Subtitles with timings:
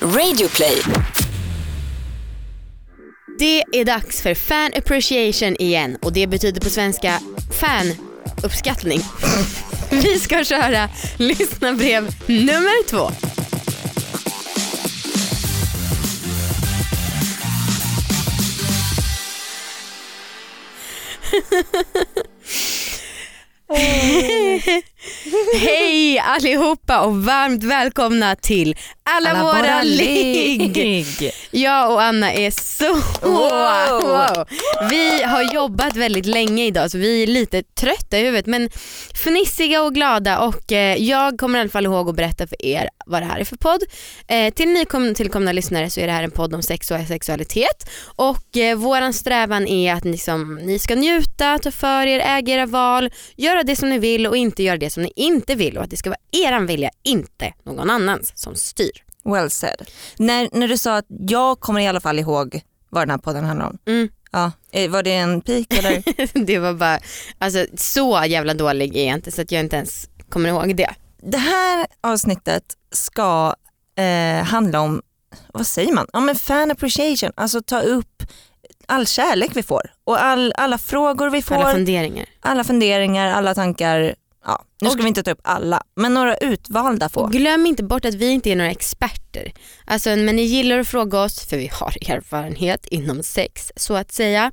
[0.00, 0.82] Radioplay.
[3.38, 7.20] Det är dags för fan appreciation igen och det betyder på svenska
[7.60, 9.00] fanuppskattning.
[9.90, 13.10] Vi ska köra lyssnarbrev nummer två.
[25.60, 28.76] Hej allihopa och varmt välkomna till
[29.08, 30.76] alla, Alla våra, våra ligg.
[30.76, 31.32] ligg.
[31.50, 32.94] Jag och Anna är så...
[33.28, 34.02] Wow.
[34.02, 34.46] Wow.
[34.90, 38.70] Vi har jobbat väldigt länge idag så vi är lite trötta i huvudet men
[39.14, 42.88] fnissiga och glada och eh, jag kommer i alla fall ihåg att berätta för er
[43.06, 43.82] vad det här är för podd.
[44.28, 47.90] Eh, till nykom, tillkomna lyssnare så är det här en podd om sex och sexualitet
[48.16, 52.66] och eh, våran strävan är att liksom, ni ska njuta, ta för er, äga era
[52.66, 55.84] val, göra det som ni vill och inte göra det som ni inte vill och
[55.84, 58.95] att det ska vara eran vilja, inte någon annans som styr.
[59.32, 59.88] Well said.
[60.16, 63.44] När, när du sa att jag kommer i alla fall ihåg vad den här podden
[63.44, 63.78] handlar om.
[63.86, 64.08] Mm.
[64.32, 66.02] Ja, eh, var det en pik eller?
[66.46, 66.98] det var bara,
[67.38, 70.94] alltså så jävla dålig är jag inte så att jag inte ens kommer ihåg det.
[71.22, 73.54] det här avsnittet ska
[73.98, 75.02] eh, handla om,
[75.52, 76.06] vad säger man?
[76.12, 78.22] Ja, men fan appreciation, alltså ta upp
[78.86, 82.62] all kärlek vi får och all, alla frågor vi får, Alla alla, funderingar.
[82.64, 84.14] funderingar, alla tankar.
[84.46, 87.20] Ja, nu ska Och- vi inte ta upp alla, men några utvalda få.
[87.20, 89.52] Och glöm inte bort att vi inte är några experter.
[89.84, 94.12] Alltså, men ni gillar att fråga oss för vi har erfarenhet inom sex så att
[94.12, 94.52] säga.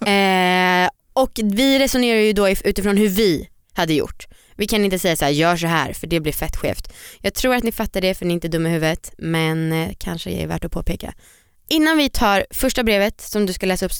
[0.06, 4.26] eh, och vi resonerar ju då if- utifrån hur vi hade gjort.
[4.56, 6.92] Vi kan inte säga så här, gör så här för det blir fett skevt.
[7.20, 9.90] Jag tror att ni fattar det för ni är inte dumma i huvudet men eh,
[9.98, 11.14] kanske är värt att påpeka.
[11.68, 13.92] Innan vi tar första brevet som du ska läsa upp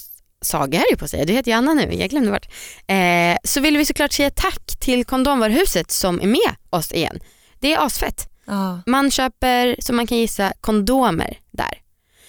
[0.45, 2.47] Saga här på att säga, du heter ju Anna nu, jag glömde bort.
[2.87, 7.21] Eh, så vill vi såklart säga tack till Kondomvaruhuset som är med oss igen.
[7.61, 8.29] Det är asfett.
[8.45, 11.79] Ja, Man köper, som man kan gissa, kondomer där.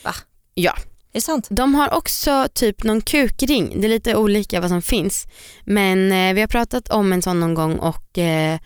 [0.04, 0.14] Va?
[0.54, 0.72] Ja.
[0.72, 0.78] är
[1.12, 1.48] det sant?
[1.50, 5.28] De har också typ någon kukring, det är lite olika vad som finns.
[5.64, 8.60] Men eh, vi har pratat om en sån någon gång och eh,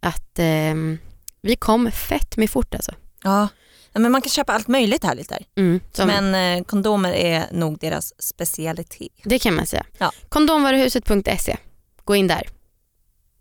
[0.00, 0.74] att eh,
[1.42, 2.92] vi kom fett med fort alltså.
[3.22, 3.40] Ja.
[3.40, 3.48] Ja,
[3.94, 5.44] men man kan köpa allt möjligt härligt där.
[5.56, 9.12] Mm, Men eh, kondomer är nog deras specialitet.
[9.24, 9.86] Det kan man säga.
[9.98, 10.12] Ja.
[10.28, 11.56] Kondomvaruhuset.se,
[12.04, 12.48] gå in där.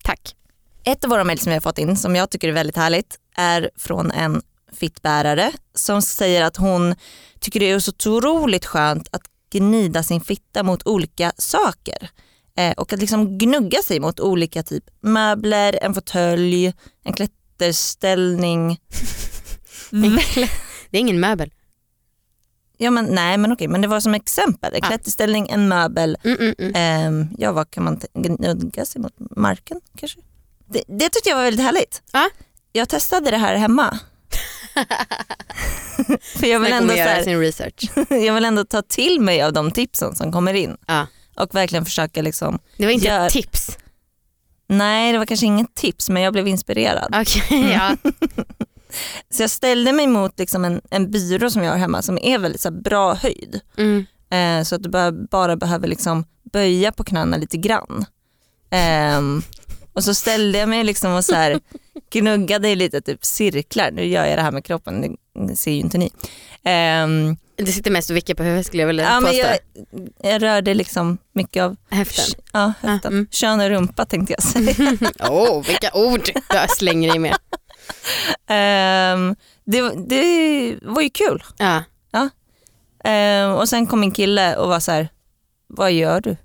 [0.03, 0.35] Tack.
[0.83, 3.17] Ett av våra mejl som vi har fått in som jag tycker är väldigt härligt
[3.35, 4.41] är från en
[4.73, 6.95] fittbärare som säger att hon
[7.39, 9.21] tycker det är så otroligt skönt att
[9.51, 12.09] gnida sin fitta mot olika saker.
[12.57, 18.79] Eh, och att liksom gnugga sig mot olika typ möbler, en fåtölj, en klätterställning.
[20.19, 20.49] Klä-
[20.89, 21.51] Det är ingen möbel.
[22.77, 24.73] Ja men nej men okej men det var som exempel.
[24.73, 24.87] En Ah.
[24.87, 26.17] klätterställning, en möbel.
[26.23, 26.71] Mm, mm, mm.
[26.75, 30.19] Ehm, ja vad kan man gnugga sig mot marken kanske?
[30.65, 32.01] Det, det tyckte jag var väldigt härligt.
[32.11, 32.29] Ja.
[32.71, 33.99] Jag testade det här hemma.
[36.21, 37.91] För jag vill, ändå här, sin research.
[38.09, 41.07] jag vill ändå ta till mig av de tipsen som kommer in Ja.
[41.35, 43.77] och verkligen försöka liksom, Det var inte Gör- ett tips.
[44.67, 47.15] nej det var kanske inget tips men jag blev inspirerad.
[47.21, 47.95] Okej, ja.
[49.29, 52.39] Så jag ställde mig mot liksom en, en byrå som jag har hemma som är
[52.39, 53.59] väldigt så bra höjd.
[53.77, 54.05] Mm.
[54.29, 58.05] Eh, så att du bara, bara behöver liksom böja på knäna lite grann.
[58.69, 59.41] Ehm,
[59.93, 61.59] och så ställde jag mig liksom och så här
[62.11, 63.91] gnuggade i lite typ cirklar.
[63.91, 65.17] Nu gör jag det här med kroppen,
[65.47, 66.11] det ser ju inte ni.
[66.63, 69.47] Ehm, Det sitter mest och vickar på huvudet skulle jag vilja ja, men påstå.
[69.47, 72.41] jag, jag rörde liksom mycket av Häften.
[72.53, 73.13] ja, höften.
[73.13, 73.27] mm.
[73.31, 74.97] kön och rumpa tänkte jag säga.
[75.19, 77.37] Åh, oh, vilka ord du slänger i med.
[78.47, 79.35] Ehm,
[79.65, 81.43] det, det var ju kul.
[81.57, 81.83] Ja.
[83.03, 85.09] Ehm, och sen kom min kille och var så här,
[85.67, 86.37] vad gör du?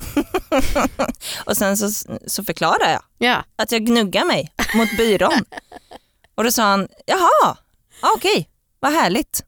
[1.44, 1.90] och sen så,
[2.26, 3.44] så förklarade jag ja.
[3.56, 5.44] att jag gnuggar mig mot byrån.
[6.34, 7.56] och då sa han, jaha,
[8.00, 8.48] ah, okej,
[8.80, 9.44] vad härligt.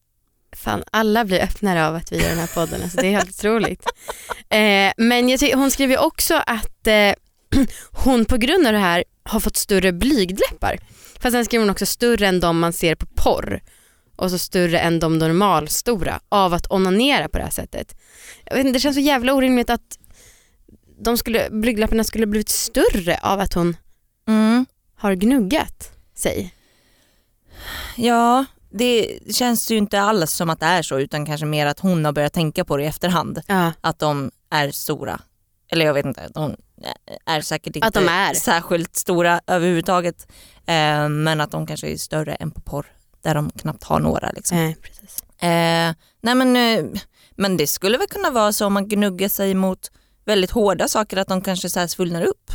[0.56, 2.82] Fan, alla blir öppnare av att vi gör den här podden.
[2.82, 3.87] Alltså, det är helt otroligt.
[4.48, 7.12] Eh, men hon skriver också att eh,
[7.91, 10.78] hon på grund av det här har fått större blygdläppar.
[11.22, 13.60] Fast sen skriver hon också större än de man ser på porr.
[14.16, 17.97] Och så större än de normalstora av att onanera på det här sättet.
[18.57, 19.98] Inte, det känns så jävla orimligt att
[21.01, 23.77] de skulle, blygdläpparna skulle blivit större av att hon
[24.28, 24.66] Mm.
[24.97, 26.54] har gnuggat sig.
[27.97, 31.80] Ja, det känns ju inte alls som att det är så utan kanske mer att
[31.80, 33.41] hon har börjat tänka på det i efterhand.
[33.47, 33.72] Ja.
[33.80, 35.21] Att de är stora.
[35.72, 36.57] Eller jag vet inte, de
[37.27, 38.34] är säkert inte Att de är.
[38.34, 40.27] särskilt stora överhuvudtaget.
[40.66, 42.86] Eh, men att de kanske är större än på porr
[43.22, 44.30] där de knappt har några.
[44.30, 44.57] Liksom.
[44.59, 45.22] Nej, precis.
[45.42, 46.84] Eh, nej men, eh,
[47.36, 49.91] men det skulle väl kunna vara så om man gnuggar sig mot
[50.24, 52.53] väldigt hårda saker att de kanske så här svullnar upp.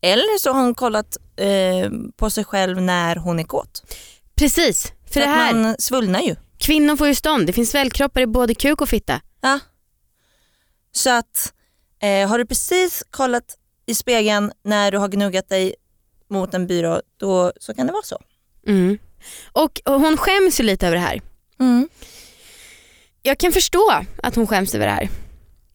[0.00, 3.94] Eller så har hon kollat eh, på sig själv när hon är kåt.
[4.34, 6.36] Precis, För det att här, man svullnar ju.
[6.58, 9.20] kvinnor får ju stånd, det finns svällkroppar i både kuk och fitta.
[9.40, 9.58] Ja.
[10.92, 11.52] Så att
[12.00, 13.56] eh, har du precis kollat
[13.86, 15.74] i spegeln när du har gnuggat dig
[16.30, 18.18] mot en byrå, då så kan det vara så.
[18.66, 18.98] Mm.
[19.52, 21.20] Och, och hon skäms ju lite över det här.
[21.60, 21.88] Mm.
[23.22, 25.08] Jag kan förstå att hon skäms över det här.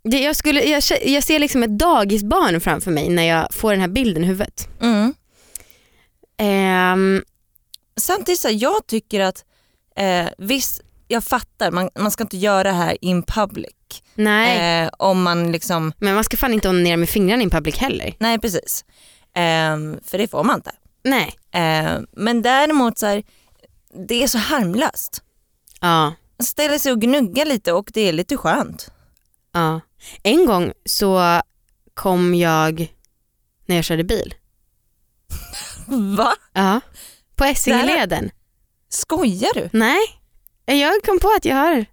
[0.04, 3.82] Det, jag, skulle, jag, jag ser liksom ett dagisbarn framför mig när jag får den
[3.82, 4.68] här bilden i huvudet.
[4.82, 5.14] Mm.
[6.38, 7.24] Ehm,
[7.96, 9.46] Samtidigt så jag tycker att
[9.96, 13.76] eh, visst, jag fattar, man, man ska inte göra det här in public.
[14.16, 17.78] Nej, Eh, om man liksom, men man ska fan inte onanera med fingrarna i public
[17.78, 18.16] heller.
[18.20, 18.86] nej precis.
[19.36, 20.72] Eh, för det får man inte.
[21.04, 21.36] Nej.
[21.52, 23.24] Eh, men däremot så här,
[24.08, 25.22] det är så harmlöst.
[25.82, 26.14] Ja.
[26.40, 28.92] Man ställer sig och gnuggar lite och det är lite skönt.
[29.54, 29.82] Ja.
[30.24, 31.42] En gång så
[31.94, 32.88] kom jag
[33.66, 34.34] när jag körde bil.
[36.18, 36.34] Va?
[36.54, 36.82] Ja.
[37.36, 38.32] På Essingeleden.
[38.90, 39.70] Skojar du?
[39.74, 40.00] Nej,
[40.66, 41.86] jag kom på att jag har,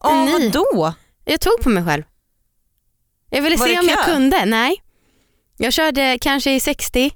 [0.00, 0.32] Ja, ny.
[0.32, 0.94] vadå?
[1.30, 2.02] Jag tog på mig själv.
[3.30, 4.12] Jag ville Var se om jag kö?
[4.12, 4.82] kunde, nej.
[5.56, 7.10] Jag körde kanske i 60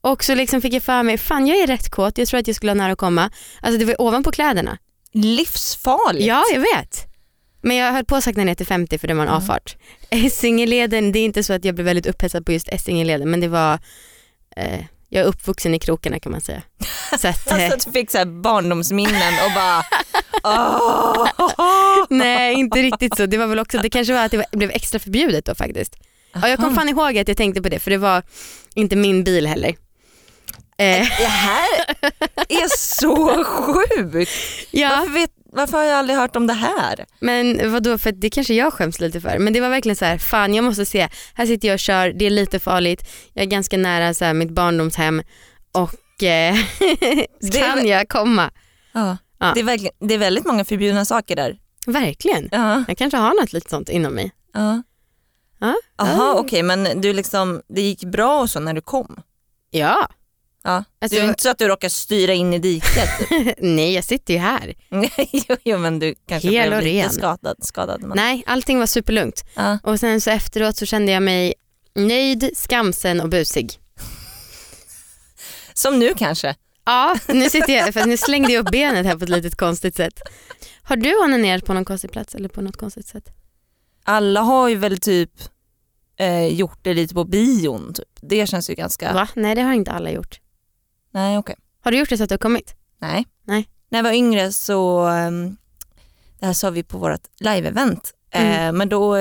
[0.00, 2.46] och så liksom fick jag för mig, fan jag är rätt kåt, jag tror att
[2.46, 3.30] jag skulle ha nära att komma.
[3.60, 4.78] Alltså det var ovanpå kläderna.
[5.12, 6.26] Livsfarligt.
[6.26, 7.06] Ja, jag vet.
[7.62, 9.76] Men jag höll på att sakta ner till 50 för det var en avfart.
[10.10, 13.48] Essingeleden, det är inte så att jag blev väldigt upphetsad på just Essingeleden men det
[13.48, 13.78] var,
[14.56, 14.80] eh,
[15.14, 16.62] jag är uppvuxen i krokarna kan man säga.
[17.20, 19.84] Så att, eh, Alltså att du fick så här barndomsminnen och bara
[22.10, 23.26] nej inte riktigt så.
[23.26, 25.94] Det var väl också, det kanske var att det var, blev extra förbjudet då faktiskt.
[26.42, 28.22] Och jag kom fan ihåg att jag tänkte på det för det var
[28.74, 29.68] inte min bil heller.
[30.78, 31.68] Eh, Det här
[32.48, 34.30] är så sjukt.
[34.70, 37.06] ja, Varför, vet, varför har jag aldrig hört om det här?
[37.20, 39.38] men vadå för det kanske jag skäms lite för.
[39.38, 42.12] Men det var verkligen så här, fan jag måste se, här sitter jag och kör,
[42.12, 45.22] det är lite farligt, jag är ganska nära så här, mitt barndomshem
[45.72, 46.54] och eh,
[47.40, 48.50] är kan jag komma?
[48.92, 49.16] Ja.
[49.38, 49.52] Ja.
[49.54, 51.58] Det, är verkligen, det är väldigt många förbjudna saker där.
[51.86, 52.48] Verkligen.
[52.52, 52.84] Ja.
[52.88, 54.32] Jag kanske har något lite sånt inom mig.
[54.54, 54.82] Ja.
[55.58, 55.74] Ja.
[55.96, 59.20] Jaha okej men du liksom, det gick bra och så när du kom?
[59.70, 60.08] Ja.
[60.64, 60.84] Ja.
[61.00, 63.28] Alltså, det är inte så att du råkar styra in i diket?
[63.28, 63.54] typ.
[63.58, 64.74] nej jag sitter ju här.
[65.48, 67.12] jo, jo men du kanske Hel blev lite ren.
[67.12, 67.56] skadad.
[67.60, 68.16] skadad men...
[68.16, 69.44] Nej allting var superlugnt.
[69.54, 69.78] Ja.
[69.82, 71.54] Och sen så efteråt så kände jag mig
[71.94, 73.72] nöjd, skamsen och busig.
[75.74, 76.54] Som nu kanske?
[76.84, 79.96] Ja, nu sitter jag, för nu slängde jag upp benet här på ett litet konstigt
[79.96, 80.20] sätt.
[80.82, 83.24] Har du onanerat på någon konstig plats eller på något konstigt sätt?
[84.04, 85.30] Alla har ju väl typ
[86.18, 87.94] eh, gjort det lite på bion.
[87.94, 88.08] Typ.
[88.20, 89.12] Det känns ju ganska...
[89.12, 89.28] Va?
[89.34, 90.40] Nej det har inte alla gjort.
[91.14, 91.56] Nej okej.
[91.80, 92.74] Har du gjort det så att du har kommit?
[92.98, 93.26] Nej.
[93.44, 93.68] Nej.
[93.88, 95.56] När jag var yngre så, um,
[96.38, 98.66] det här sa vi på vårt live-event, Mm.
[98.68, 99.14] eh, men då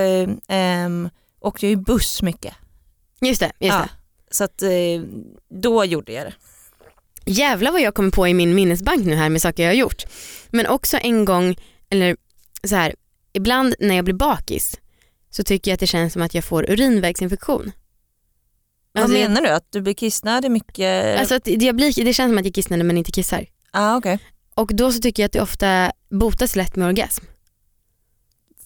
[0.48, 1.10] em,
[1.40, 2.54] åkte jag ju buss mycket.
[3.22, 3.80] Just det, just Ja.
[3.80, 3.90] det.
[4.36, 4.69] Så att eh,
[5.50, 6.34] då gjorde jag det.
[7.25, 10.04] Jävlar vad jag kommer på i min minnesbank nu här med saker jag har gjort.
[10.50, 11.56] Men också en gång,
[11.90, 12.18] eller
[12.68, 12.95] så här,
[13.34, 14.80] ibland när jag blir bakis
[15.30, 17.72] så tycker jag att det känns som att jag får urinvägsinfektion.
[18.94, 19.50] Vad Alltså, menar du?
[19.50, 21.19] Att du blir kissnödig mycket?
[21.19, 23.45] Alltså att jag blir, det känns som att jag kissnade men inte kissar.
[23.72, 24.19] ah, okej.
[24.56, 27.25] Och då så tycker jag att det ofta botas lätt med orgasm.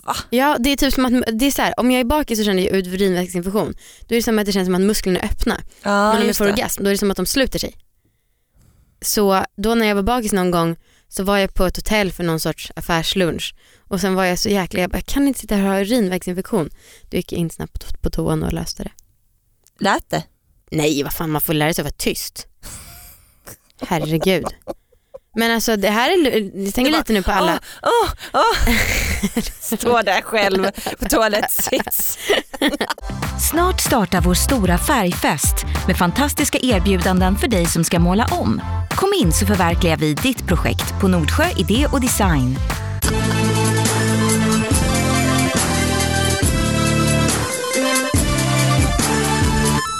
[0.04, 0.16] Va?
[0.30, 2.46] Ja det är typ som att, det är så här, om jag är bakis så
[2.46, 3.74] känner jag ut urinvägsinfektion.
[4.08, 5.62] Då är det som att det känns som att musklerna är öppna.
[5.84, 6.52] Ja, men om jag får det.
[6.52, 7.74] orgasm då är det som att de sluter sig.
[9.02, 10.76] Så då när jag var bakis någon gång
[11.08, 14.50] så var jag på ett hotell för någon sorts affärslunch och sen var jag så
[14.50, 16.70] jäkla, jag bara, jag kan inte sitta här och ha urinvägsinfektion.
[17.10, 18.92] Då gick jag in snabbt på, på toan och löste det.
[19.80, 20.24] Lät det?
[20.72, 22.48] Nej vad fan man får lära sig att vara tyst.
[23.88, 24.46] Herregud.
[25.36, 28.74] Men alltså det här är, jag tänker lite nu på alla, Åh, åh.
[29.60, 32.18] Står där själv på toalettsits.
[33.52, 38.62] Snart startar vår stora färgfest med fantastiska erbjudanden för dig som ska måla om.
[38.90, 42.58] Kom in så förverkligar vi ditt projekt på Nordsjö Idé och Design.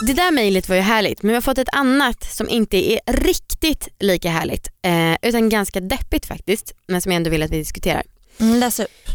[0.08, 3.00] Det där mejlet var ju härligt men vi har fått ett annat som inte är
[3.08, 7.58] riktigt lika härligt eh, utan ganska deppigt faktiskt men som jag ändå vill att vi
[7.58, 8.04] diskuterar.
[8.40, 9.10] Mm, läs upp.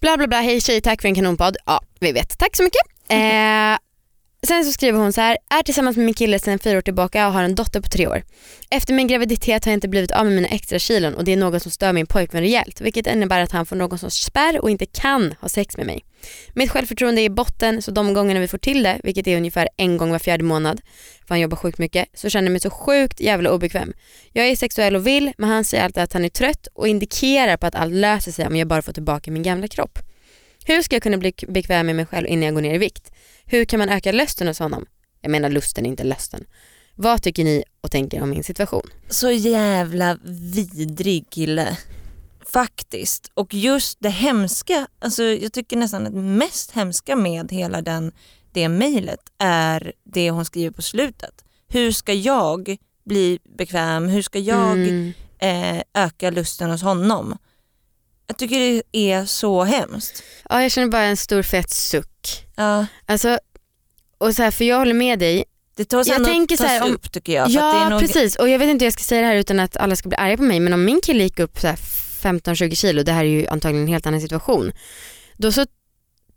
[0.00, 1.56] Bla bla bla, hej tjej tack för en kanonpodd.
[1.66, 2.82] Ja vi vet, tack så mycket.
[3.08, 3.78] Eh,
[4.46, 7.26] sen så skriver hon så här, är tillsammans med min kille sedan fyra år tillbaka
[7.26, 8.22] och har en dotter på tre år.
[8.70, 11.36] Efter min graviditet har jag inte blivit av med mina extra kilon och det är
[11.36, 14.70] något som stör min pojkvän rejält vilket innebär att han får någon sorts spärr och
[14.70, 16.04] inte kan ha sex med mig.
[16.52, 19.68] Mitt självförtroende är i botten så de gångerna vi får till det, vilket är ungefär
[19.76, 20.80] en gång var fjärde månad,
[21.26, 23.92] för han jobbar sjukt mycket, så känner jag mig så sjukt jävla obekväm.
[24.32, 27.56] Jag är sexuell och vill, men han säger alltid att han är trött och indikerar
[27.56, 29.98] på att allt löser sig om jag bara får tillbaka min gamla kropp.
[30.64, 33.12] Hur ska jag kunna bli bekväm med mig själv innan jag går ner i vikt?
[33.44, 34.86] Hur kan man öka lusten hos honom?
[35.20, 36.44] Jag menar lusten, inte lusten.
[36.94, 38.90] Vad tycker ni och tänker om min situation?
[39.08, 40.18] Så jävla
[40.74, 41.76] vidrig kille.
[42.52, 43.30] Faktiskt.
[43.34, 48.12] Och just det hemska, alltså jag tycker nästan det mest hemska med hela den,
[48.52, 51.44] det mejlet är det hon skriver på slutet.
[51.68, 54.08] Hur ska jag bli bekväm?
[54.08, 55.12] Hur ska jag Mm.
[55.38, 57.38] eh, öka lusten hos honom?
[58.26, 60.22] Jag tycker det är så hemskt.
[60.48, 62.46] Ja, jag känner bara en stor fet suck.
[62.56, 63.38] Ja, Alltså,
[64.18, 65.44] och så här, för jag håller med dig.
[65.76, 67.50] det tar Jag tänker så här, tas om- upp tycker jag.
[67.50, 68.36] Ja, nog, precis.
[68.36, 70.16] Och jag vet inte hur jag ska säga det här utan att alla ska bli
[70.18, 70.60] arga på mig.
[70.60, 73.82] Men om min kille gick upp så här 15-20 kilo, det här är ju antagligen
[73.82, 74.72] en helt annan situation.
[75.36, 75.66] Då så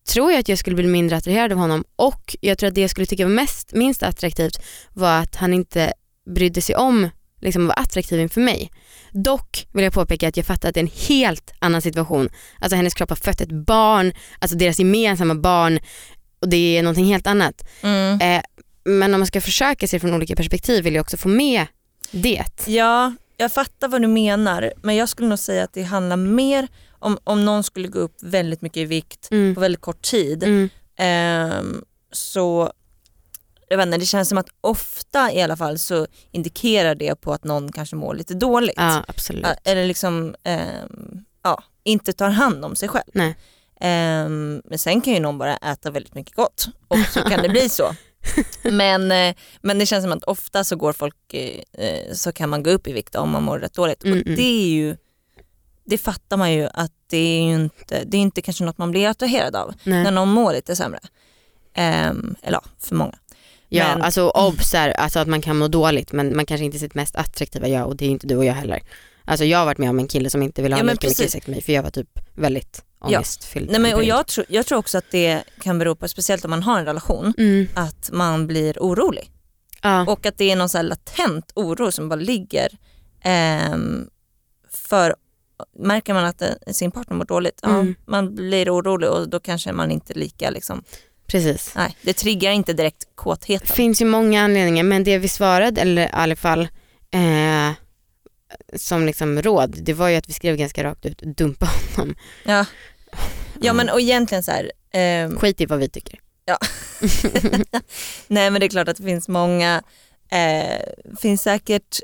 [0.09, 2.81] tror jag att jag skulle bli mindre attraherad av honom och jag tror att det
[2.81, 4.57] jag skulle tycka var mest, minst attraktivt
[4.93, 5.93] var att han inte
[6.35, 7.09] brydde sig om
[7.41, 8.71] liksom, vara attraktiv inför mig.
[9.11, 12.29] Dock vill jag påpeka att jag fattar att det är en helt annan situation.
[12.59, 15.79] Alltså hennes kropp har fött ett barn, alltså deras gemensamma barn
[16.41, 17.67] och det är någonting helt annat.
[17.81, 18.21] Mm.
[18.21, 18.41] Eh,
[18.83, 21.65] men om man ska försöka se från olika perspektiv vill jag också få med
[22.11, 22.67] det.
[22.67, 26.67] Ja, jag fattar vad du menar men jag skulle nog säga att det handlar mer
[26.99, 29.55] om, om någon skulle gå upp väldigt mycket i vikt Mm.
[29.55, 30.43] på väldigt kort tid.
[30.43, 30.69] Mm.
[30.99, 32.71] Ehm, så
[33.69, 37.33] jag vet inte, det känns som att ofta i alla fall så indikerar det på
[37.33, 38.73] att någon kanske mår lite dåligt.
[38.77, 39.03] Ja
[39.63, 43.11] Eller liksom ehm, ja, inte tar hand om sig själv.
[43.79, 47.49] Ehm, men sen kan ju någon bara äta väldigt mycket gott och så kan det
[47.49, 47.91] bli så.
[48.63, 52.49] Men, eh, men det känns som att ofta så går folk, eh, eh, så kan
[52.49, 54.03] man gå upp i vikt om man mår rätt dåligt.
[54.03, 54.35] Mm, och mm.
[54.35, 54.97] det är ju,
[55.85, 58.91] det fattar man ju att det är ju inte, det är inte kanske något man
[58.91, 60.11] blir attraherad av när Nej.
[60.11, 60.99] någon mår lite sämre.
[61.73, 63.17] Ehm, eller ja, för många.
[63.69, 66.79] Ja men- alltså obs alltså att man kan må dåligt men man kanske inte är
[66.79, 68.83] sitt mest attraktiva jag och det är inte du och jag heller.
[69.25, 71.31] Alltså jag har varit med om en kille som inte ville ha Ja, lika mycket
[71.31, 73.71] sex med mig för jag var typ väldigt ångestfylld.
[73.71, 76.49] Nej, men, och jag, tror, jag tror också att det kan bero på, speciellt om
[76.51, 77.67] man har en relation, mm.
[77.75, 79.31] att man blir orolig.
[79.81, 80.05] ja.
[80.07, 82.69] Och att det är någon så latent oro som bara ligger.
[83.23, 84.07] ehm,
[84.71, 85.15] för
[85.79, 87.95] märker man att eh, sin partner mår dåligt, ja, Mm.
[88.05, 90.83] man blir orolig och då kanske man inte lika liksom,
[91.27, 91.71] Precis.
[91.75, 93.67] nej det triggar inte direkt kåtheten.
[93.67, 96.67] Det finns ju många anledningar men det vi svarade, eller i alla fall
[97.11, 97.71] eh,
[98.75, 102.15] som liksom råd, det var ju att vi skrev ganska rakt ut, dumpa honom.
[102.43, 102.65] Ja.
[103.61, 106.19] ja men och egentligen så här, ehm, Skit i vad vi tycker.
[108.27, 109.83] nej men det är klart att det finns många,
[110.31, 111.99] eh, finns säkert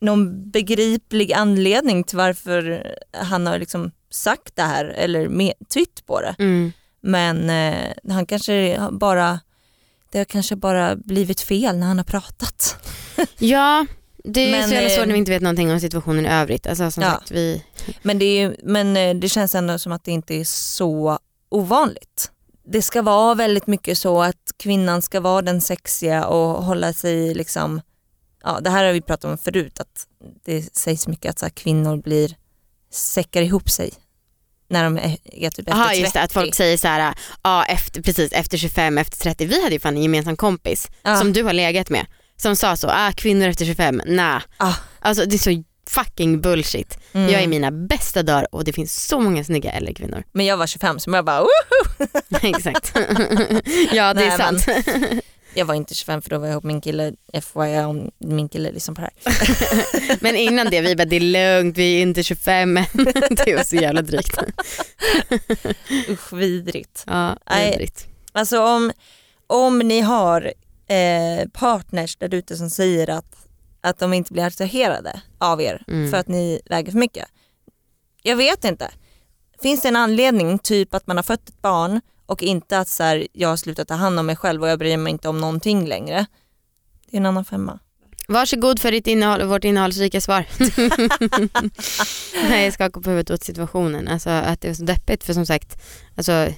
[0.00, 6.20] någon begriplig anledning till varför han har liksom sagt det här eller med, tytt på
[6.20, 6.34] det.
[6.38, 6.72] Mm.
[7.02, 9.40] Men eh, han kanske bara,
[10.10, 12.76] det har kanske bara blivit fel när han har pratat.
[13.38, 13.86] Ja,
[14.24, 16.28] det är Men, så jävla svårt eh, när vi inte vet någonting om situationen i
[16.28, 16.66] övrigt.
[16.66, 17.10] Alltså som Ja.
[17.10, 17.64] sagt, vi,
[18.02, 21.18] Men det, är, men eh, det känns ändå som att det inte är så
[21.48, 22.30] ovanligt.
[22.64, 27.34] Det ska vara väldigt mycket så att kvinnan ska vara den sexiga och hålla sig
[27.34, 27.80] liksom,
[28.44, 30.06] ja det här har vi pratat om förut att
[30.44, 32.36] det sägs mycket att så här, kvinnor blir,
[32.92, 33.90] säckar ihop sig
[34.72, 36.00] när de är, är typ efter Aha, 30.
[36.00, 39.46] just det, att folk säger så här, ja efter, precis efter 25, efter 30.
[39.46, 41.16] Vi hade ju fan en gemensam kompis Ja.
[41.16, 44.40] som du har legat med som sa så, ah, kvinnor efter 25, nej.
[44.56, 44.74] Ah.
[45.00, 46.98] Alltså det är så fucking bullshit.
[47.12, 47.30] Mm.
[47.32, 50.24] Jag är mina bästa dagar och det finns så många snygga äldre kvinnor.
[50.32, 51.48] Men jag var 25 så jag bara, Woo!
[52.42, 52.92] Exakt.
[53.92, 54.66] ja det är Nej, men- sant.
[55.54, 58.48] Jag var inte 25 för då var jag ihop med min kille, FYI om min
[58.48, 60.16] kille lyssnar på det här.
[60.20, 61.20] Men innan det, vi bara det är
[61.60, 62.84] lugnt, vi är inte 25 än.
[63.30, 64.38] det var så jävla drygt.
[66.08, 67.04] Usch vidrigt.
[67.06, 67.70] Ja, Nej.
[67.70, 68.06] vidrigt.
[68.32, 68.92] Alltså om,
[69.46, 70.52] om ni har
[70.86, 73.36] eh, partners där ute som säger att,
[73.80, 76.10] att de inte blir attraherade av er Mm.
[76.10, 77.28] för att ni väger för mycket.
[78.22, 78.90] Jag vet inte.
[79.62, 82.00] Finns det en anledning, typ att man har fött ett barn
[82.32, 84.78] och inte att så här, jag har slutat ta hand om mig själv och jag
[84.78, 86.26] bryr mig inte om någonting längre.
[87.10, 87.78] Det är en annan femma.
[88.28, 90.44] Varsågod för ditt innehåll, vårt innehållsrika svar.
[92.48, 95.46] Nej jag skakar på huvudet åt situationen, alltså att det är så deppigt för som
[95.46, 95.82] sagt,
[96.16, 96.48] alltså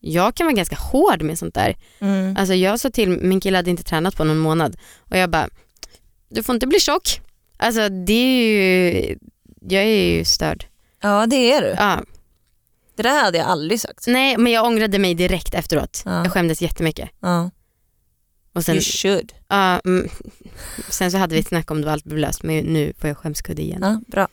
[0.00, 1.76] jag kan vara ganska hård med sånt där.
[1.98, 2.36] Mm.
[2.36, 5.48] Alltså jag sa till, min kille hade inte tränat på någon månad och jag bara,
[6.28, 7.20] du får inte bli tjock.
[7.56, 9.18] Alltså det är ju,
[9.60, 10.64] jag är ju störd.
[11.02, 11.74] Ja det är du.
[11.78, 12.00] Ja.
[13.02, 14.06] Det där hade jag aldrig sagt.
[14.06, 16.02] Nej men jag ångrade mig direkt efteråt.
[16.04, 16.22] Ja.
[16.24, 17.10] Jag skämdes jättemycket.
[17.20, 17.50] Ja.
[18.52, 19.32] Och sen, You should.
[19.48, 20.08] ja, mm,
[20.88, 23.08] sen så hade vi ett snack om det var allt blev löst men nu får
[23.08, 23.78] jag skämskudde igen.
[23.82, 24.28] Ja, bra.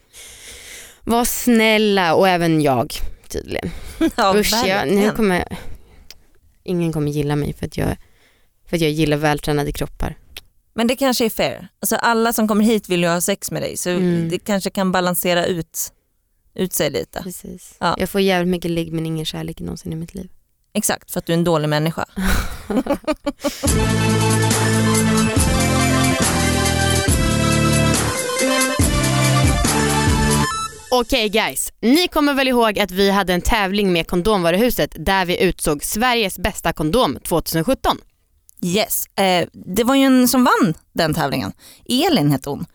[1.04, 2.94] Var snälla och även jag
[3.30, 3.72] tydligen.
[4.16, 5.58] Ja, Usch, jag, nu kommer,
[6.64, 7.98] ingen kommer gilla mig för att jag,
[8.70, 10.18] för att jag gillar vältränade kroppar.
[10.74, 11.68] Men det kanske är fair.
[11.82, 14.30] Alltså alla som kommer hit vill ju ha sex med dig så Mm.
[14.30, 15.94] det kanske kan balansera ut,
[16.58, 17.24] ut sig lite.
[17.24, 17.76] Precis.
[17.80, 17.96] Ja.
[17.98, 20.30] Jag får jävligt mycket ligg men ingen kärlek någonsin i mitt liv.
[20.74, 22.06] Exakt, för att du är en dålig människa.
[30.92, 35.26] Okej okay guys, ni kommer väl ihåg att vi hade en tävling med Kondomvaruhuset där
[35.26, 37.98] vi utsåg Sveriges bästa kondom 2017.
[38.62, 41.54] Yes, eh, det var ju en som vann den tävlingen.
[41.86, 42.66] Elin hette hon.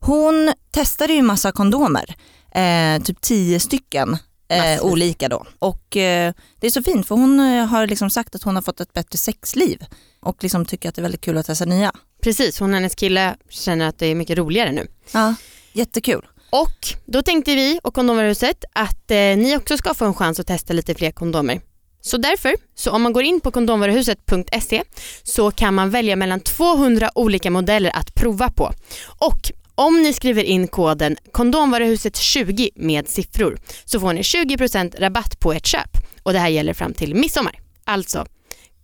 [0.00, 2.14] Hon testade ju massa kondomer
[2.54, 4.16] eh, typ tio stycken
[4.48, 5.46] eh, olika då.
[5.58, 8.62] Och eh, det är så fint för hon eh, har liksom sagt att hon har
[8.62, 9.84] fått ett bättre sexliv
[10.20, 11.92] och liksom tycker att det är väldigt kul att testa nya.
[12.22, 14.86] Precis, hon och hennes kille känner att det är mycket roligare nu.
[15.12, 15.34] Ja,
[15.72, 16.26] jättekul.
[16.50, 20.46] Och då tänkte vi och Kondomvaruhuset att eh, ni också ska få en chans att
[20.46, 21.60] testa lite fler kondomer.
[22.00, 24.82] Så därför, så om man går in på kondomvaruhuset.se
[25.22, 28.72] så kan man välja mellan 200 olika modeller att prova på.
[29.18, 35.52] Och om ni skriver in koden kondomvaruhuset20 med siffror så får ni 20% rabatt på
[35.52, 35.90] ert köp.
[36.22, 37.58] Och det här gäller fram till midsommar.
[37.84, 38.26] Alltså,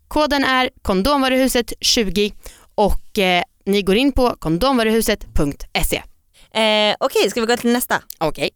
[0.08, 2.32] koden är kondomvaruhuset20
[2.74, 6.02] och eh, ni går in på kondomvaruhuset.se.
[6.60, 8.02] Eh, Okej, ska vi gå till nästa?
[8.18, 8.50] Okej.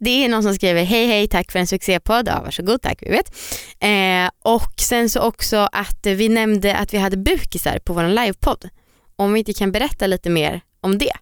[0.00, 2.28] Det är någon som skriver hej hej tack för en succépodd.
[2.28, 3.34] Ja, varsågod tack vi vet.
[3.80, 8.68] Eh, och sen så också att vi nämnde att vi hade bukisar på vår livepodd.
[9.16, 11.12] Om vi inte kan berätta lite mer om det.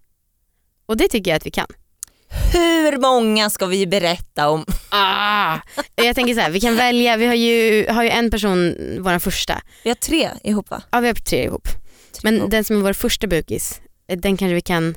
[0.90, 1.66] Och det tycker jag att vi kan.
[2.52, 4.64] Hur många ska vi berätta om?
[4.88, 5.58] Ah,
[5.94, 9.18] jag tänker så här, vi kan välja, vi har ju, har ju en person, vår
[9.18, 9.62] första.
[9.84, 10.82] Vi har tre ihop va?
[10.90, 11.68] Ja vi har tre ihop.
[12.22, 12.50] Men ihop.
[12.50, 14.96] den som är vår första bukis, eh, den kanske vi kan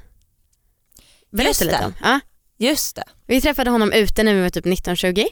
[1.32, 1.86] berätta Just lite det.
[1.86, 1.94] om.
[2.02, 2.20] Ja.
[2.58, 3.04] Just det.
[3.28, 5.26] Vi träffade honom ute när vi var typ 19-20.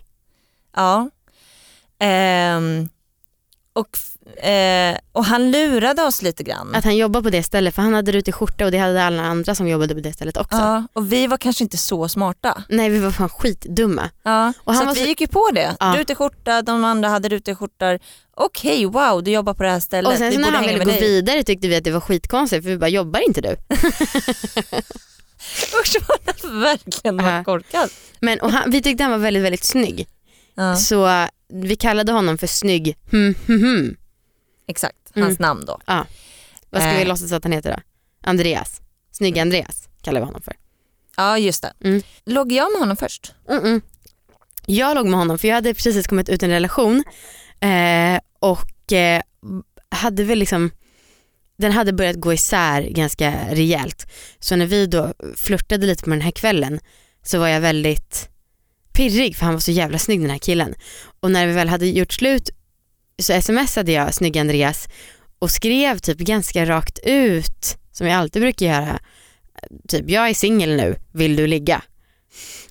[0.76, 1.10] Ja.
[2.00, 2.90] Ehm,
[3.74, 3.98] och,
[4.44, 6.76] eh, och han lurade oss lite grann.
[6.76, 9.24] Att han jobbar på det stället för han hade rutig skjorta och det hade alla
[9.24, 10.58] andra som jobbade på det stället också.
[10.58, 12.64] Ja, och vi var kanske inte så smarta.
[12.70, 14.10] Nej vi var fan skitdumma.
[14.24, 15.76] Ja, Och han så att vi så- gick ju på det.
[15.80, 15.96] Ja.
[15.98, 18.00] Rutig skjorta, de andra hade rutig skjortor.
[18.36, 20.12] Okej, wow, du jobbar på det här stället.
[20.12, 21.02] Och sen så när han ville gå dig.
[21.02, 23.50] vidare tyckte vi att det var skitkonstigt för vi bara jobbar inte du?
[25.82, 27.44] Usch vad han verkligen var Ja.
[27.44, 27.90] korkad.
[28.20, 30.08] Men och han, vi tyckte han var väldigt väldigt snygg.
[30.56, 33.96] Ja, Så vi kallade honom för snygg hm, hm, hm.
[34.68, 35.28] Exakt, Mm.
[35.28, 35.80] hans namn då.
[36.70, 37.08] Vad ska vi Eh.
[37.08, 37.82] låtsas att han heter då?
[38.30, 38.82] Andreas.
[39.12, 40.56] Snygg Andreas kallar vi honom för.
[41.18, 41.74] Ja just det.
[41.84, 42.02] Mm.
[42.26, 43.34] Låg jag med honom först?
[43.50, 43.82] Mm-mm.
[44.66, 47.04] Jag låg med honom för jag hade precis kommit ut ur en relation
[47.60, 49.22] eh, och eh,
[49.92, 50.72] hade väl liksom
[51.58, 54.06] den hade börjat gå isär ganska rejält.
[54.40, 56.80] Så när vi då flörtade lite på den här kvällen
[57.24, 58.30] så var jag väldigt
[58.94, 60.76] pirrig för han var så jävla snygg den här killen.
[61.20, 62.50] Och när vi väl hade gjort slut
[63.22, 64.88] så smsade jag snygg Andreas
[65.40, 69.00] och skrev typ ganska rakt ut som jag alltid brukar göra.
[69.88, 71.82] Typ jag är singel nu, vill du ligga?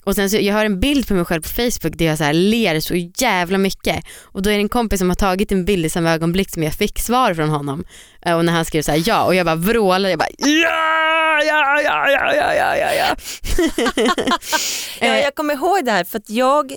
[0.04, 2.24] Och sen så, jag har en bild på mig själv på Facebook där jag så
[2.24, 5.64] här ler så jävla mycket och då är det en kompis som har tagit en
[5.64, 7.84] bild i samma ögonblick som jag fick svar från honom
[8.22, 11.42] eh, och när han skrev så här ja och jag bara vrålar, jag bara ja,
[11.44, 13.16] ja, ja, ja, ja, ja, ja, ja.
[15.06, 16.72] Ja, jag kommer ihåg det här för att jag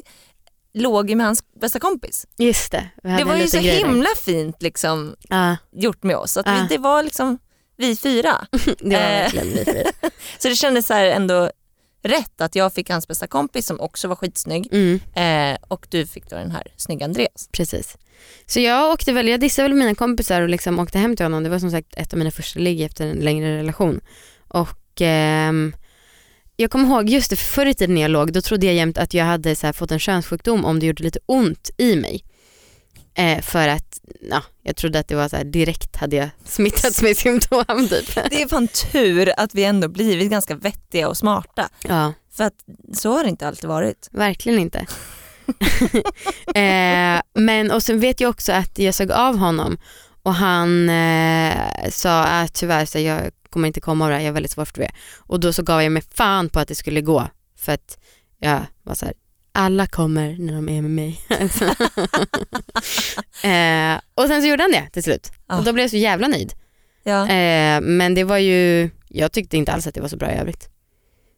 [0.73, 2.25] låg ju med hans bästa kompis.
[2.37, 3.63] Just det, vi Det var ju så där.
[3.63, 6.37] himla fint liksom, Ja, gjort med oss.
[6.37, 6.53] Att Ja.
[6.69, 7.37] vi, det var liksom
[7.77, 8.47] vi fyra.
[8.51, 8.99] det var Eh.
[8.99, 9.91] verkligen lite.
[10.39, 11.51] Så det kändes så ändå
[12.03, 14.99] rätt att jag fick hans bästa kompis som också var skitsnygg Mm,
[15.53, 17.49] eh, och du fick då den här snygga Andreas.
[17.51, 17.97] precis.
[18.45, 21.43] Så jag åkte väl, jag dissade väl mina kompisar och liksom åkte hem till honom.
[21.43, 24.01] Det var som sagt ett av mina första ligg efter en längre relation.
[24.47, 25.75] Och ehm,
[26.63, 28.97] jag kommer ihåg just det, förr i tiden när jag låg, då trodde jag jämt
[28.97, 32.23] att jag hade här, fått en könssjukdom om det gjorde lite ont i mig.
[33.15, 33.99] Eh, för att,
[34.29, 38.15] ja, jag trodde att det var så här, direkt hade jag smittats med symptom typ.
[38.29, 41.69] Det är fan tur att vi ändå blivit ganska vettiga och smarta.
[41.87, 42.53] Ja, För att
[42.93, 44.09] så har det inte alltid varit.
[44.11, 44.79] verkligen inte.
[46.55, 49.77] eh, men och sen vet jag också att jag såg av honom
[50.23, 54.27] och han eh, sa att tyvärr så jag kommer inte komma av det här, jag
[54.29, 54.91] är väldigt svårt för det.
[55.17, 57.97] Och då så gav jag mig fan på att det skulle gå för att
[58.39, 59.13] jag var så här,
[59.51, 61.21] alla kommer när de är med mig.
[63.43, 65.57] eh, och sen så gjorde han det till slut Ja.
[65.57, 66.53] och då blev jag så jävla nöjd.
[67.03, 67.29] Ja.
[67.29, 70.35] Eh, men det var ju, jag tyckte inte alls att det var så bra i
[70.35, 70.69] övrigt.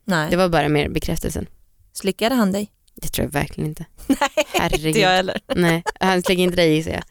[0.06, 0.30] Nej.
[0.30, 1.45] Det var bara mer bekräftelsen.
[1.93, 2.71] Slickade han dig?
[3.02, 3.86] Det tror jag verkligen inte.
[4.08, 4.86] Nej, Herregud.
[4.88, 5.39] inte jag heller.
[5.56, 7.04] Nej, han slängde inte dig gissar jag.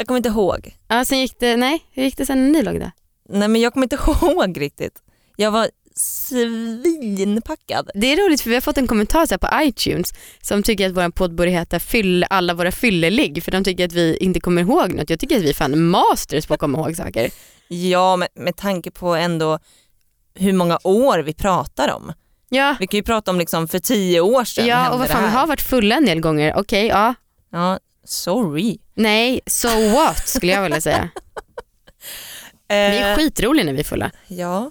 [0.00, 0.76] Jag kommer inte ihåg.
[0.88, 2.90] Ja, sen gick det, nej, hur gick det sen när ni låg där?
[3.28, 5.02] Nej men jag kommer inte ihåg riktigt.
[5.36, 7.90] Jag var svinpackad.
[7.94, 10.86] Det är roligt för vi har fått en kommentar så här på iTunes som tycker
[10.90, 14.40] att vår podd borde heta fyll, alla våra fyllelig för de tycker att vi inte
[14.40, 15.10] kommer ihåg något.
[15.10, 17.30] Jag tycker att vi är fan masters på att komma ihåg saker.
[17.68, 19.58] Ja med, med tanke på ändå
[20.34, 22.12] hur många år vi pratar om.
[22.48, 25.22] Ja, Vi kan ju prata om liksom för tio år sedan ja och vad fan
[25.22, 26.54] vi har varit fulla en del gånger.
[26.56, 27.14] Okej, ja.
[27.52, 28.78] Ja, sorry.
[29.02, 31.10] Nej, so what skulle jag vilja säga.
[32.68, 34.10] Vi är Eh, skitroliga när vi är fulla.
[34.28, 34.70] ja.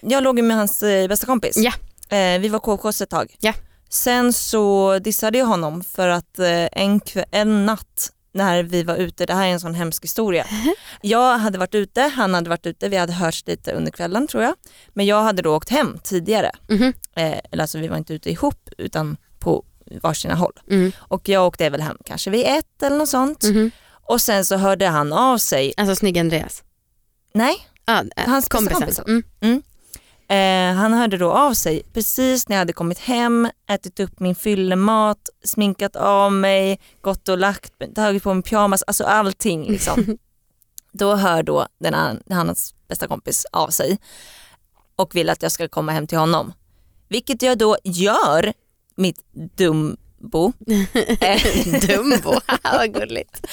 [0.00, 1.56] Jag låg med hans eh, bästa kompis.
[1.56, 1.72] Ja.
[2.16, 3.36] Eh, vi var KKs ett tag.
[3.40, 3.52] Ja.
[3.88, 9.26] Sen så dissade jag honom för att eh, en, en natt när vi var ute,
[9.26, 10.46] det här är en sån hemsk historia.
[11.02, 14.42] Jag hade varit ute, han hade varit ute, vi hade hörts lite under kvällen tror
[14.42, 14.54] jag.
[14.88, 16.50] Men jag hade då åkt hem tidigare.
[16.68, 16.92] Mhm.
[17.16, 19.64] Eh, eller alltså vi var inte ute ihop utan på
[20.02, 20.52] varsina håll.
[20.70, 20.92] Mm.
[20.98, 23.42] Och jag åkte väl hem kanske vid ett eller något sånt.
[23.44, 23.70] Mhm.
[23.88, 26.62] Och sen så hörde han av sig, Alltså snygg Andreas.
[27.34, 28.80] nej Ah, Hans bästa kompisen.
[28.80, 29.22] kompisar.
[29.40, 29.62] Mm.
[30.30, 34.34] Eh, han hörde då av sig precis när jag hade kommit hem, ätit upp min
[34.34, 39.64] fyllemat, sminkat av mig, gått och lagt tagit på min pyjamas, alltså allting.
[39.70, 40.18] Liksom.
[40.92, 43.98] då hör då den an- hans bästa kompis av sig
[44.96, 46.52] och vill att jag ska komma hem till honom.
[47.08, 48.52] Vilket jag då gör,
[48.98, 50.52] mitt dumbo.
[51.20, 51.42] Eh,
[51.86, 53.46] Dumbo, vad gulligt.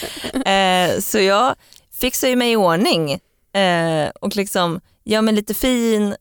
[0.45, 1.55] Eh, så jag
[1.93, 3.11] fixar ju mig i ordning
[3.53, 6.15] eh, och liksom gör mig lite fin,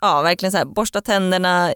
[0.00, 1.74] ja verkligen så här, borstar tänderna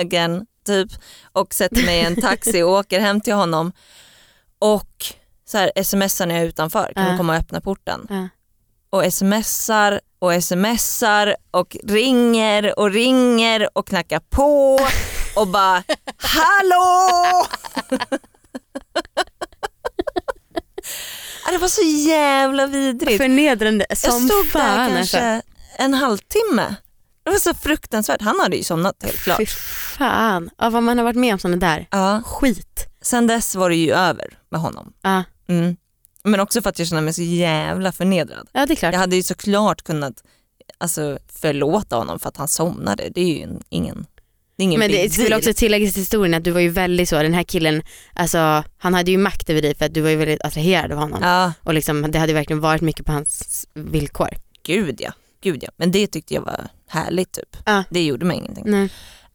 [0.00, 0.88] again typ
[1.32, 3.72] och sätter mig i en taxi och åker hem till honom
[4.58, 5.04] och
[5.44, 7.10] så här, smsar när jag är utanför, kan Ja.
[7.10, 8.06] du komma och öppna porten?
[8.10, 8.28] Ja.
[8.90, 14.78] Och smsar och smsar och ringer och ringer och knackar på
[15.34, 15.82] och bara
[16.16, 17.46] hallå!
[21.50, 23.16] Det var så jävla vidrigt.
[23.22, 25.48] Förnedrande Jag som stod fan där kanske alltså.
[25.78, 26.74] en halvtimme.
[27.24, 28.22] Det var så fruktansvärt.
[28.22, 29.38] Han hade ju somnat helt klart.
[29.38, 31.88] Fy fan, ja, vad man har varit med om sådana där.
[31.90, 32.22] Ja.
[32.26, 32.86] Skit.
[33.02, 34.92] Sen dess var det ju över med honom.
[35.02, 35.76] Ja, Mm.
[36.24, 38.48] Men också för att jag kände mig så jävla förnedrad.
[38.52, 38.92] ja det är klart.
[38.92, 40.12] Jag hade ju såklart kunnat
[40.78, 43.08] alltså, förlåta honom för att han somnade.
[43.14, 44.06] Det är ju en, ingen,
[44.60, 47.08] det är ingen Men det skulle också tilläggas till historien att du var ju väldigt
[47.08, 47.82] så, den här killen,
[48.14, 50.98] alltså han hade ju makt över dig för att du var ju väldigt attraherad av
[50.98, 51.22] honom.
[51.22, 54.28] Ja, Och liksom, det hade verkligen varit mycket på hans villkor.
[54.66, 55.12] gud ja.
[55.42, 55.68] Gud ja.
[55.76, 57.56] Men det tyckte jag var härligt typ.
[57.64, 57.84] Ja.
[57.90, 58.64] Det gjorde mig ingenting.
[58.66, 58.84] Nej.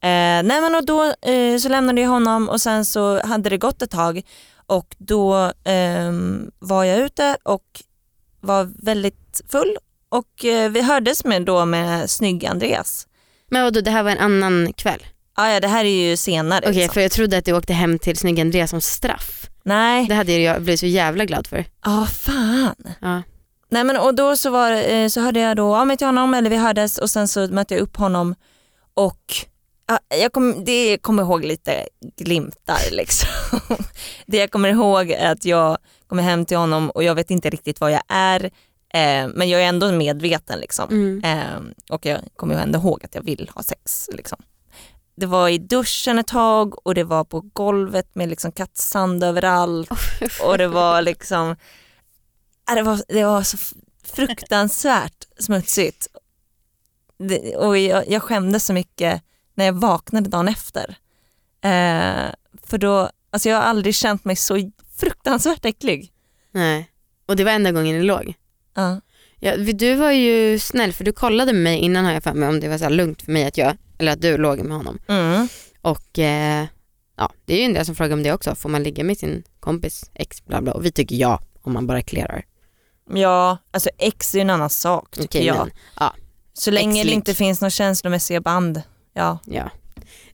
[0.02, 3.58] Eh, nej men och då eh, så lämnade jag honom och sen så hade det
[3.58, 4.22] gått ett tag
[4.66, 7.82] och då ehm, var jag ute och
[8.42, 9.78] var väldigt full
[10.10, 13.08] och eh, vi hördes med då med snygg Andreas.
[13.50, 15.04] Men vadå, det här var en annan kväll?
[15.38, 16.60] Ah, ja det här är ju senare.
[16.60, 16.94] Okej, liksom.
[16.94, 19.50] för jag trodde att du åkte hem till snygg Andreas som straff.
[19.64, 21.66] Nej, Det hade jag blivit så jävla glad för.
[21.80, 22.76] ah, fan.
[23.02, 23.22] Ja.
[23.70, 26.34] Nej men och då så, var, eh, så hörde jag då av mig till honom,
[26.34, 28.36] eller vi hördes och sen så mötte jag upp honom
[28.94, 29.22] och
[29.88, 33.30] ja, jag kom, det kommer ihåg lite glimtar liksom.
[34.26, 37.50] det jag kommer ihåg är att jag kommer hem till honom och jag vet inte
[37.50, 38.44] riktigt vad jag är
[38.94, 40.90] eh, men jag är ändå medveten liksom.
[40.90, 41.24] Mm.
[41.24, 44.10] Eh, och jag kommer ju ändå ihåg att jag vill ha sex.
[44.14, 44.38] Liksom.
[45.16, 49.90] Det var i duschen ett tag och det var på golvet med liksom kattsand överallt
[50.44, 51.56] och det var liksom,
[52.68, 53.58] ja, det var, det var så
[54.04, 56.08] fruktansvärt smutsigt.
[57.18, 59.22] Det, och jag, jag skämdes så mycket
[59.54, 60.98] när jag vaknade dagen efter.
[61.62, 62.32] Eh,
[62.64, 66.12] för då, alltså jag har aldrig känt mig så fruktansvärt äcklig.
[66.52, 66.92] Nej.
[67.26, 68.34] Och det var enda gången ni låg?
[68.74, 69.02] Ja.
[69.40, 72.50] Ja, du var ju snäll för du kollade med mig innan har jag för mig
[72.50, 75.00] om det var så lugnt för mig att jag, eller att du låg med honom.
[75.08, 75.48] Mm.
[75.82, 76.66] Och eh,
[77.18, 78.56] ja, det är ju en del som frågar om det också.
[78.56, 80.74] Får man ligga med sin kompis ex bla bla?
[80.74, 82.46] Och vi tycker ja om man bara clearar.
[83.14, 85.58] Ja, alltså ex är ju en annan sak tycker Okej, jag.
[85.58, 86.14] men, ja,
[86.54, 88.82] Så länge det inte finns några känslomässiga band.
[89.14, 89.40] Ja.
[89.46, 89.72] ja.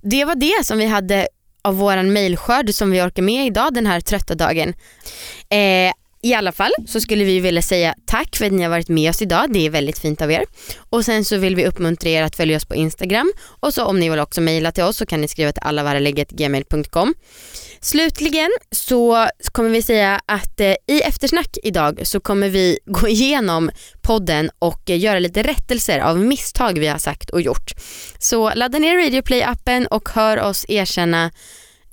[0.02, 1.28] Det var det som vi hade
[1.62, 4.74] av våran mailskörd som vi orkar med idag den här trötta dagen.
[5.50, 8.90] Eh, i alla fall så skulle vi vilja säga tack för att ni har varit
[8.90, 9.54] med oss idag.
[9.54, 10.46] Det är väldigt fint av er.
[10.90, 13.34] Och sen så vill vi uppmuntra er att följa oss på Instagram.
[13.60, 17.14] Och så om ni vill också mejla till oss så kan ni skriva till allavaralägget.gmail.com.
[17.80, 23.72] Slutligen så kommer vi säga att eh, i eftersnack idag så kommer vi gå igenom
[24.02, 27.72] podden och eh, göra lite rättelser av misstag vi har sagt och gjort.
[28.20, 31.32] Så ladda ner Radio Play-appen och hör oss erkänna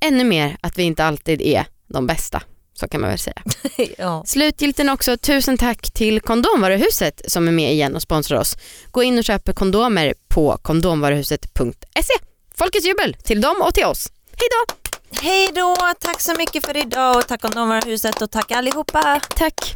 [0.01, 2.41] ännu mer att vi inte alltid är de bästa.
[2.79, 3.41] Så kan man väl säga.
[3.97, 4.23] ja.
[4.25, 8.57] Slutgiltigt också tusen tack till Kondomvaruhuset som är med igen och sponsrar oss.
[8.91, 12.13] Gå in och köp kondomer på kondomvaruhuset.se.
[12.55, 14.11] Folkets jubel till dem och till oss.
[14.37, 14.75] Hej då!
[15.21, 19.21] Hej då, tack så mycket för idag och tack om huset och tack allihopa.
[19.35, 19.75] Tack!